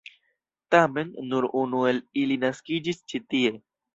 [0.75, 3.53] Tamen, nur unu el ili naskiĝis ĉi tie.